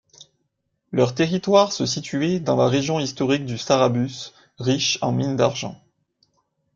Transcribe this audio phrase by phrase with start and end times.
[0.91, 5.79] Leur territoire se situait dans la région historique du Sarrabus, riche en mines d'argent.